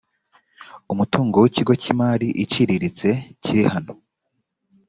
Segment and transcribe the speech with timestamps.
[0.91, 3.09] umutungo w ikigo cy imari iciriritse
[3.41, 3.93] kiri hano